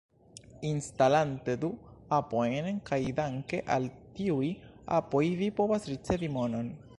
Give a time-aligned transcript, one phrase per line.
[0.69, 1.69] Instalante du
[2.17, 3.85] apojn, kaj danke al
[4.21, 4.49] tiuj
[5.01, 6.75] apoj vi povas ricevi monon